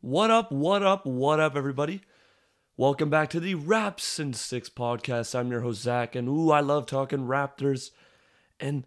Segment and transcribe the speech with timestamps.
[0.00, 2.02] What up, what up, what up, everybody?
[2.76, 5.34] Welcome back to the Raps and Six podcast.
[5.34, 7.90] I'm your host, Zach, and ooh, I love talking Raptors.
[8.60, 8.86] And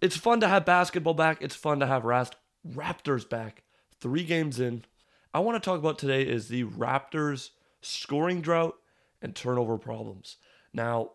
[0.00, 1.42] it's fun to have basketball back.
[1.42, 3.64] It's fun to have Rast- Raptors back.
[4.00, 4.86] Three games in.
[5.34, 7.50] I want to talk about today is the Raptors
[7.82, 8.76] scoring drought
[9.20, 10.38] and turnover problems.
[10.72, 11.10] Now,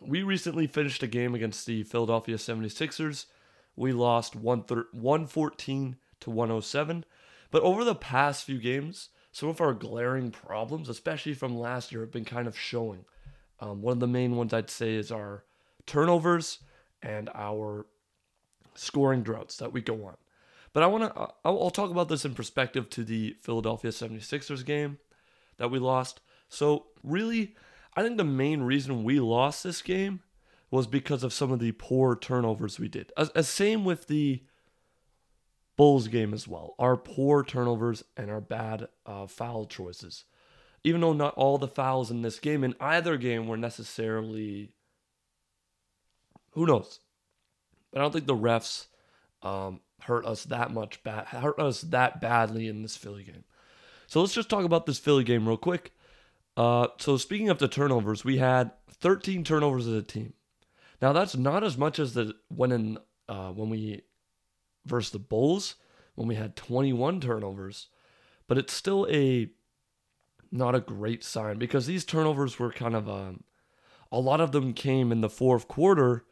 [0.00, 3.26] we recently finished a game against the Philadelphia 76ers.
[3.76, 7.04] We lost 114 to 107.
[7.50, 12.00] But over the past few games, some of our glaring problems, especially from last year,
[12.00, 13.04] have been kind of showing.
[13.60, 15.44] Um, one of the main ones I'd say is our
[15.86, 16.58] turnovers
[17.02, 17.86] and our
[18.74, 20.16] scoring droughts that we go on.
[20.72, 24.98] But I want to I'll, talk about this in perspective to the Philadelphia 76ers game
[25.56, 26.20] that we lost.
[26.48, 27.54] So, really,
[27.96, 30.20] I think the main reason we lost this game
[30.70, 33.10] was because of some of the poor turnovers we did.
[33.16, 34.42] As, as same with the
[35.76, 36.74] Bulls game as well.
[36.78, 40.24] Our poor turnovers and our bad uh, foul choices.
[40.84, 44.72] Even though not all the fouls in this game, in either game, were necessarily.
[46.52, 47.00] Who knows?
[47.92, 48.86] But I don't think the refs
[49.42, 53.44] um, hurt us that much bad, hurt us that badly in this Philly game.
[54.06, 55.92] So let's just talk about this Philly game real quick.
[56.56, 60.32] Uh, so speaking of the turnovers, we had 13 turnovers as a team.
[61.02, 64.02] Now that's not as much as the when in uh, when we
[64.86, 65.74] versus the Bulls
[66.14, 67.88] when we had 21 turnovers,
[68.46, 69.50] but it's still a
[70.50, 73.44] not a great sign because these turnovers were kind of um,
[74.10, 76.24] a lot of them came in the fourth quarter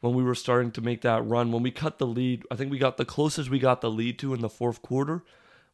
[0.00, 1.52] when we were starting to make that run.
[1.52, 4.18] When we cut the lead, I think we got the closest we got the lead
[4.20, 5.24] to in the fourth quarter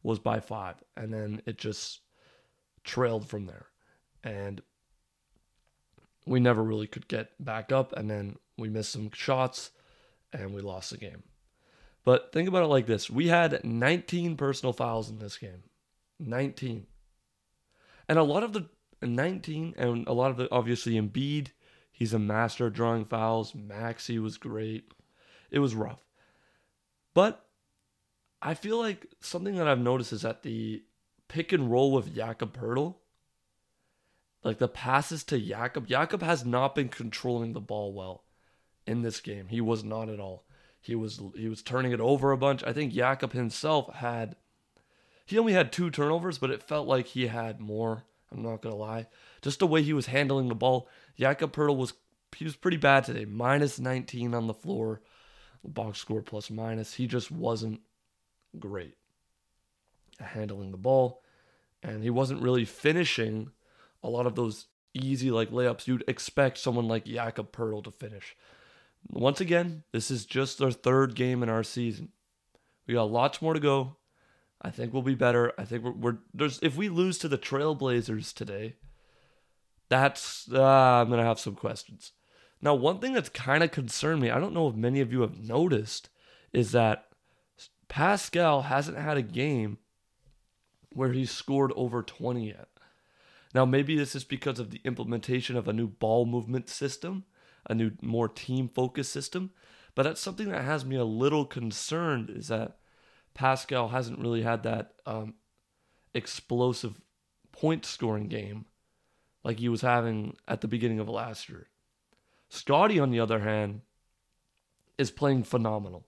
[0.01, 1.99] was by five, and then it just
[2.83, 3.67] trailed from there,
[4.23, 4.61] and
[6.25, 9.71] we never really could get back up, and then we missed some shots,
[10.31, 11.23] and we lost the game.
[12.05, 15.63] But think about it like this we had 19 personal fouls in this game.
[16.19, 16.87] 19.
[18.07, 18.65] And a lot of the
[19.01, 21.49] 19, and a lot of the obviously Embiid,
[21.91, 23.55] he's a master at drawing fouls.
[23.55, 24.91] Maxey was great.
[25.51, 26.03] It was rough.
[27.13, 27.45] But
[28.41, 30.83] I feel like something that I've noticed is that the
[31.27, 32.95] pick and roll with Jakob Poeltl,
[34.43, 38.23] like the passes to Jakob, Jakob has not been controlling the ball well
[38.87, 39.47] in this game.
[39.47, 40.45] He was not at all.
[40.81, 42.63] He was he was turning it over a bunch.
[42.63, 44.35] I think Jakob himself had
[45.25, 48.03] he only had two turnovers, but it felt like he had more.
[48.31, 49.07] I'm not gonna lie.
[49.41, 51.93] Just the way he was handling the ball, Jakob Poeltl was
[52.35, 53.25] he was pretty bad today.
[53.25, 55.01] Minus 19 on the floor,
[55.63, 56.93] box score plus minus.
[56.93, 57.81] He just wasn't
[58.57, 58.97] great
[60.19, 61.21] handling the ball,
[61.83, 63.51] and he wasn't really finishing
[64.01, 68.35] a lot of those easy like layups you'd expect someone like Jakob Poeltl to finish.
[69.07, 72.09] Once again, this is just our third game in our season.
[72.87, 73.97] We got lots more to go.
[74.61, 75.53] I think we'll be better.
[75.57, 78.75] I think we're, we're there's if we lose to the Trailblazers today,
[79.87, 82.11] that's uh, I'm gonna have some questions.
[82.61, 85.21] Now, one thing that's kind of concerned me, I don't know if many of you
[85.21, 86.09] have noticed,
[86.51, 87.05] is that
[87.87, 89.77] Pascal hasn't had a game
[90.91, 92.67] where he's scored over 20 yet.
[93.53, 97.23] Now, maybe this is because of the implementation of a new ball movement system
[97.67, 99.51] a new, more team focused system.
[99.95, 102.77] But that's something that has me a little concerned is that
[103.33, 105.35] Pascal hasn't really had that um,
[106.13, 107.01] explosive
[107.51, 108.65] point scoring game
[109.43, 111.67] like he was having at the beginning of last year.
[112.49, 113.81] Scottie, on the other hand,
[114.97, 116.05] is playing phenomenal,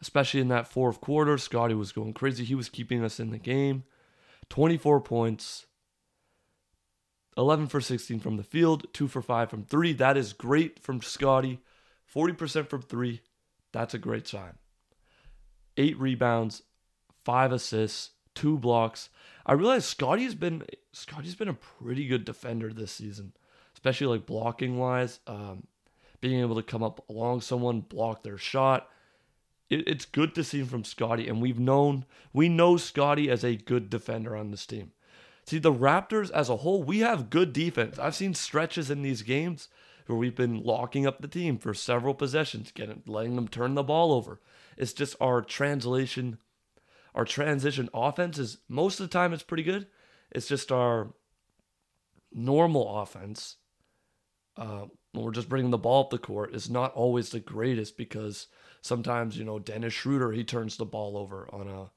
[0.00, 1.36] especially in that fourth quarter.
[1.36, 2.44] Scottie was going crazy.
[2.44, 3.84] He was keeping us in the game.
[4.48, 5.66] 24 points,
[7.36, 9.92] 11 for 16 from the field, 2 for 5 from 3.
[9.94, 11.60] That is great from Scottie.
[12.14, 13.20] 40% from 3.
[13.72, 14.54] That's a great sign.
[15.76, 16.62] 8 rebounds,
[17.24, 19.08] 5 assists, 2 blocks.
[19.46, 23.32] I realize Scottie's been Scottie's been a pretty good defender this season,
[23.74, 25.20] especially like blocking wise.
[25.26, 25.66] Um,
[26.20, 28.88] being able to come up along someone, block their shot.
[29.68, 33.56] It, it's good to see from Scottie and we've known we know Scottie as a
[33.56, 34.92] good defender on this team.
[35.44, 37.98] See, the Raptors as a whole, we have good defense.
[37.98, 39.68] I've seen stretches in these games
[40.06, 43.82] where we've been locking up the team for several possessions, getting letting them turn the
[43.82, 44.40] ball over.
[44.76, 46.38] It's just our translation,
[47.14, 49.86] our transition offense is most of the time it's pretty good.
[50.30, 51.12] It's just our
[52.32, 53.56] normal offense.
[54.56, 57.96] Uh, when we're just bringing the ball up the court is not always the greatest
[57.96, 58.48] because
[58.82, 61.90] sometimes you know Dennis Schroeder he turns the ball over on a, a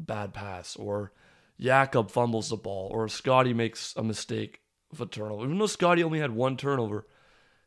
[0.00, 1.12] bad pass or
[1.60, 4.62] Jakob fumbles the ball or Scottie makes a mistake
[4.92, 5.44] of a turnover.
[5.44, 7.06] Even though Scottie only had one turnover,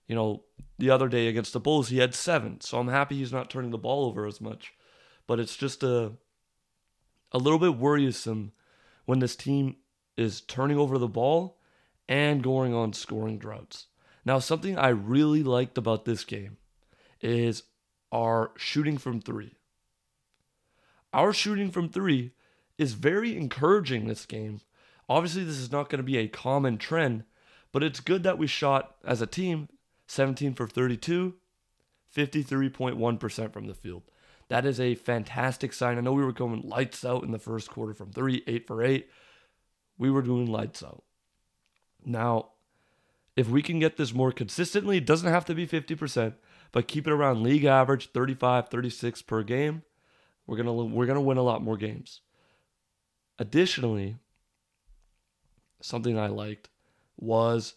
[0.07, 0.43] you know,
[0.79, 2.59] the other day against the Bulls, he had seven.
[2.59, 4.73] So I'm happy he's not turning the ball over as much.
[5.27, 6.13] But it's just a
[7.31, 8.51] a little bit worrisome
[9.05, 9.77] when this team
[10.17, 11.59] is turning over the ball
[12.07, 13.87] and going on scoring droughts.
[14.25, 16.57] Now, something I really liked about this game
[17.21, 17.63] is
[18.11, 19.55] our shooting from three.
[21.11, 22.33] Our shooting from three
[22.83, 24.59] is very encouraging this game.
[25.09, 27.23] Obviously, this is not going to be a common trend,
[27.71, 29.69] but it's good that we shot as a team
[30.07, 31.33] 17 for 32,
[32.15, 34.03] 53.1% from the field.
[34.49, 35.97] That is a fantastic sign.
[35.97, 38.83] I know we were going lights out in the first quarter from three, eight for
[38.83, 39.09] eight.
[39.97, 41.03] We were doing lights out.
[42.05, 42.49] Now,
[43.35, 46.33] if we can get this more consistently, it doesn't have to be 50%,
[46.71, 49.83] but keep it around league average 35, 36 per game,
[50.45, 52.21] we're going to we're going to win a lot more games.
[53.39, 54.17] Additionally,
[55.81, 56.69] something I liked
[57.17, 57.75] was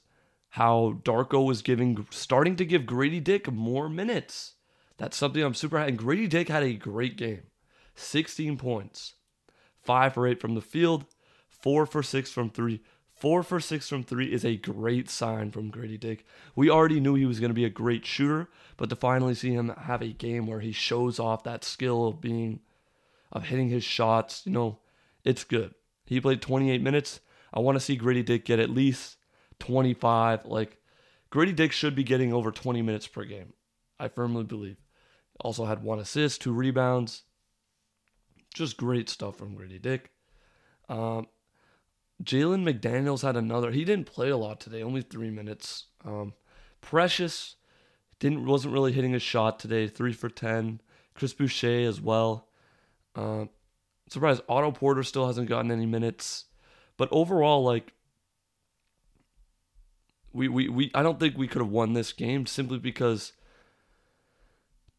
[0.50, 4.54] how Darko was giving starting to give Grady Dick more minutes.
[4.96, 5.90] That's something I'm super happy.
[5.90, 7.42] And Grady Dick had a great game.
[7.94, 9.14] 16 points.
[9.82, 11.04] 5 for 8 from the field,
[11.48, 12.80] 4 for 6 from 3.
[13.16, 16.26] Four for six from three is a great sign from Grady Dick.
[16.54, 19.54] We already knew he was going to be a great shooter, but to finally see
[19.54, 22.60] him have a game where he shows off that skill of being,
[23.32, 24.80] of hitting his shots, you know,
[25.26, 25.74] it's good.
[26.06, 27.20] He played 28 minutes.
[27.52, 29.16] I want to see Grady Dick get at least
[29.58, 30.46] 25.
[30.46, 30.78] Like,
[31.30, 33.52] Grady Dick should be getting over 20 minutes per game.
[33.98, 34.76] I firmly believe.
[35.40, 37.24] Also had one assist, two rebounds.
[38.54, 40.12] Just great stuff from Grady Dick.
[40.88, 41.26] Um,
[42.22, 43.72] Jalen McDaniels had another.
[43.72, 45.86] He didn't play a lot today, only three minutes.
[46.04, 46.34] Um,
[46.80, 47.56] Precious
[48.20, 49.88] didn't wasn't really hitting a shot today.
[49.88, 50.80] Three for ten.
[51.14, 52.48] Chris Boucher as well.
[53.14, 53.46] Uh,
[54.08, 56.44] surprised Otto Porter still hasn't gotten any minutes,
[56.96, 57.92] but overall, like
[60.32, 63.32] we we, we I don't think we could have won this game simply because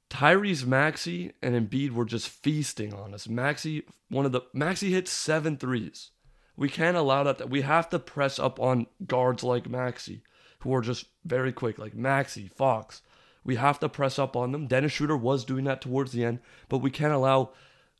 [0.10, 3.28] Tyrese Maxey and Embiid were just feasting on us.
[3.28, 6.12] Maxey, one of the Maxey hit seven threes.
[6.56, 7.50] We can't allow that.
[7.50, 10.24] We have to press up on guards like Maxey,
[10.60, 13.02] who are just very quick, like Maxey, Fox.
[13.44, 14.68] We have to press up on them.
[14.68, 17.52] Dennis Schroeder was doing that towards the end, but we can't allow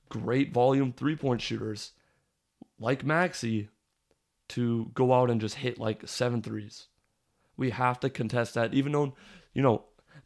[0.10, 1.92] great volume three point shooters
[2.80, 3.70] like Maxey
[4.50, 6.88] to go out and just hit like seven threes.
[7.58, 9.16] We have to contest that, even though,
[9.54, 9.86] you know,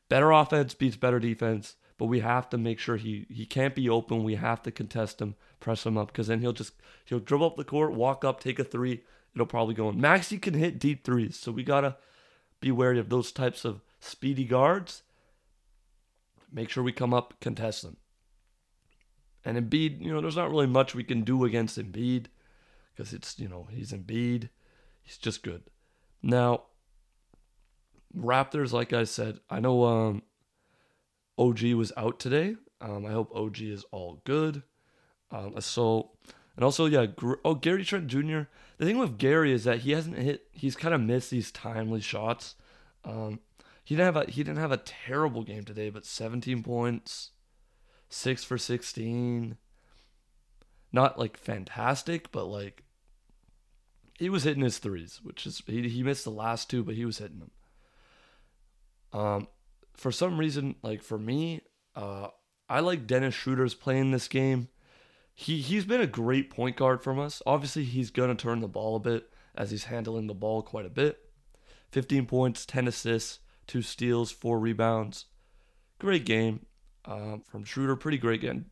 [0.10, 3.88] better offense beats better defense but we have to make sure he he can't be
[3.88, 4.24] open.
[4.24, 6.74] We have to contest him, press him up, because then he'll just
[7.06, 9.04] he'll dribble up the court, walk up, take a three.
[9.36, 10.02] It'll probably go in.
[10.02, 11.98] Maxey can hit deep threes, so we gotta
[12.60, 15.04] be wary of those types of speedy guards.
[16.52, 17.98] Make sure we come up, contest them.
[19.44, 22.26] And Embiid, you know, there's not really much we can do against Embiid
[22.94, 24.50] because it's, you know, he's Embiid.
[25.02, 25.64] He's just good.
[26.22, 26.64] Now,
[28.16, 30.24] Raptors, like I said, I know um,
[31.38, 32.56] OG was out today.
[32.80, 34.64] Um, I hope OG is all good.
[35.32, 36.12] Um, so,
[36.56, 37.08] and also, yeah,
[37.46, 38.42] oh, Gary Trent Jr.
[38.78, 40.48] The thing with Gary is that he hasn't hit.
[40.52, 42.56] He's kind of missed these timely shots.
[43.06, 43.40] Um,
[43.84, 47.32] he didn't have a he didn't have a terrible game today, but 17 points,
[48.12, 49.58] six for 16.
[50.92, 52.84] Not like fantastic, but like
[54.20, 57.06] he was hitting his threes, which is he, he missed the last two, but he
[57.06, 57.52] was hitting them.
[59.14, 59.48] Um,
[59.94, 61.62] for some reason, like for me,
[61.96, 62.28] uh,
[62.70, 64.68] I like Dennis Schroeder's playing this game.
[65.34, 67.42] He he's been a great point guard from us.
[67.46, 70.90] Obviously, he's gonna turn the ball a bit as he's handling the ball quite a
[70.90, 71.20] bit.
[71.92, 75.26] 15 points, 10 assists, two steals, four rebounds.
[76.00, 76.66] Great game
[77.06, 77.96] um, from Schroeder.
[77.96, 78.66] Pretty great game.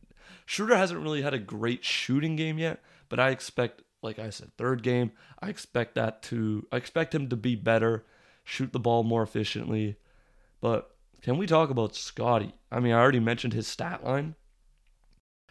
[0.46, 4.50] Schroeder hasn't really had a great shooting game yet, but I expect, like I said,
[4.56, 8.04] third game, I expect that to, I expect him to be better,
[8.44, 9.96] shoot the ball more efficiently.
[10.60, 12.54] But can we talk about Scottie?
[12.70, 14.34] I mean, I already mentioned his stat line,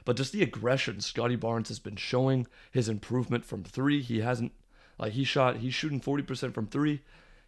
[0.06, 4.02] but just the aggression Scottie Barnes has been showing, his improvement from three.
[4.02, 4.54] He hasn't,
[4.98, 7.02] like, he shot, he's shooting 40% from three.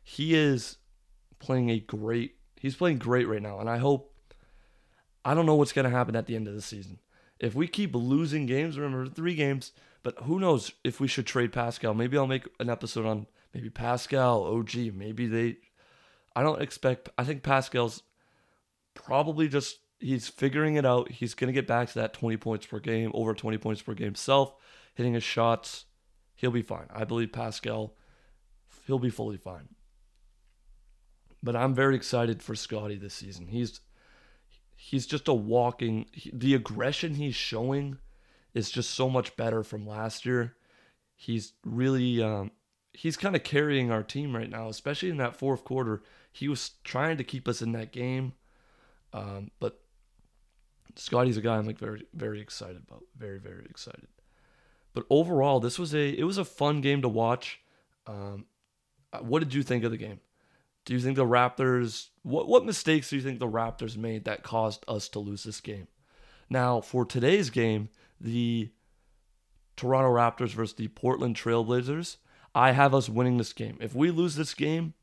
[0.03, 0.77] He is
[1.39, 3.59] playing a great, he's playing great right now.
[3.59, 4.10] And I hope,
[5.23, 6.99] I don't know what's going to happen at the end of the season.
[7.39, 9.71] If we keep losing games, remember, three games,
[10.03, 11.93] but who knows if we should trade Pascal.
[11.93, 14.75] Maybe I'll make an episode on maybe Pascal, OG.
[14.93, 15.57] Maybe they,
[16.35, 18.03] I don't expect, I think Pascal's
[18.93, 21.11] probably just he's figuring it out.
[21.11, 23.93] He's going to get back to that 20 points per game, over 20 points per
[23.93, 24.53] game self,
[24.95, 25.85] hitting his shots.
[26.35, 26.87] He'll be fine.
[26.93, 27.95] I believe Pascal,
[28.87, 29.69] he'll be fully fine.
[31.43, 33.47] But I'm very excited for Scottie this season.
[33.47, 33.79] He's
[34.83, 37.99] he's just a walking the aggression he's showing
[38.55, 40.55] is just so much better from last year.
[41.15, 42.49] He's really um,
[42.91, 46.01] he's kind of carrying our team right now, especially in that fourth quarter.
[46.31, 48.33] He was trying to keep us in that game.
[49.13, 49.79] Um, but
[50.95, 53.03] Scottie's a guy I'm like very very excited about.
[53.15, 54.07] Very very excited.
[54.95, 57.61] But overall, this was a it was a fun game to watch.
[58.07, 58.45] Um,
[59.13, 60.21] uh, what did you think of the game?
[60.85, 64.43] Do you think the Raptors what what mistakes do you think the Raptors made that
[64.43, 65.87] caused us to lose this game?
[66.49, 68.69] Now, for today's game, the
[69.75, 72.17] Toronto Raptors versus the Portland Trailblazers,
[72.53, 73.77] I have us winning this game.
[73.79, 74.93] If we lose this game,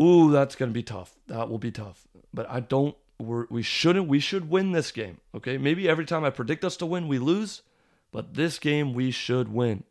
[0.00, 1.14] ooh, that's going to be tough.
[1.26, 2.06] That will be tough.
[2.32, 5.58] But I don't we're, we shouldn't we should win this game, okay?
[5.58, 7.62] Maybe every time I predict us to win, we lose,
[8.12, 9.84] but this game we should win.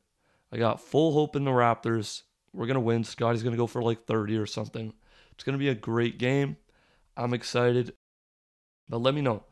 [0.51, 2.23] I got full hope in the Raptors.
[2.53, 3.03] We're going to win.
[3.03, 4.93] Scottie's going to go for like 30 or something.
[5.31, 6.57] It's going to be a great game.
[7.17, 7.93] I'm excited.
[8.87, 9.43] But let me know.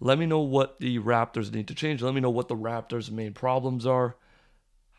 [0.00, 2.02] Let me know what the Raptors need to change.
[2.02, 4.16] Let me know what the Raptors' main problems are.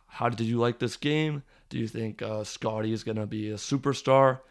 [0.07, 1.43] How did you like this game?
[1.69, 4.41] Do you think uh, Scottie is going to be a superstar?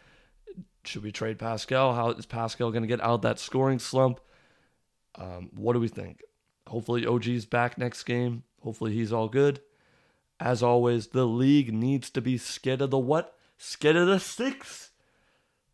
[0.83, 1.93] Should we trade Pascal?
[1.93, 4.19] How is Pascal going to get out that scoring slump?
[5.15, 6.21] Um, what do we think?
[6.67, 8.43] Hopefully, OG's back next game.
[8.61, 9.61] Hopefully, he's all good.
[10.41, 13.37] As always, the league needs to be scared of the what?
[13.59, 14.89] Scared of the six.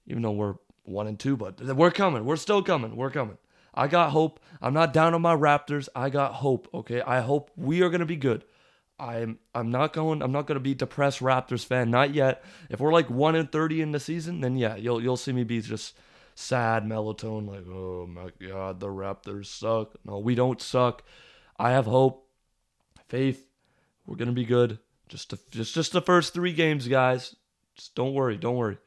[0.06, 2.26] Even though we're one and two, but we're coming.
[2.26, 2.98] We're still coming.
[2.98, 3.38] We're coming.
[3.74, 4.42] I got hope.
[4.62, 5.88] I'm not down on my Raptors.
[5.96, 6.68] I got hope.
[6.74, 7.02] Okay.
[7.02, 8.44] I hope we are gonna be good.
[9.00, 12.44] I'm I'm not going I'm not gonna be depressed Raptors fan, not yet.
[12.70, 15.46] If we're like one and thirty in the season, then yeah, you'll you'll see me
[15.46, 15.98] be just
[16.36, 19.96] sad melatonin, like, oh my god, the Raptors suck.
[20.04, 21.04] No, we don't suck.
[21.58, 22.28] I have hope,
[23.08, 23.47] faith,
[24.08, 24.80] we're gonna be good.
[25.08, 27.36] Just the, just just the first three games, guys.
[27.76, 28.78] Just don't worry, don't worry.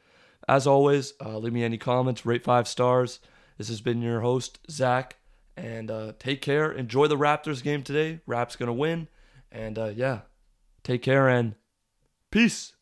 [0.49, 3.21] As always, uh, leave me any comments, rate five stars.
[3.57, 5.17] This has been your host Zach,
[5.57, 6.73] and uh, take care.
[6.73, 8.21] Enjoy the Raptors game today.
[8.27, 9.09] Raps gonna win,
[9.53, 10.21] and uh, yeah,
[10.83, 11.55] take care and
[12.31, 12.73] peace.